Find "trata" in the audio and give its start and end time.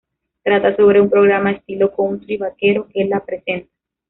0.43-0.75